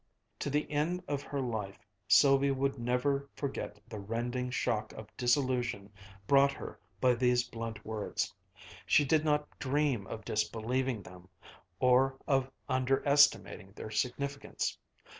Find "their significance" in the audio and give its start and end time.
13.73-14.75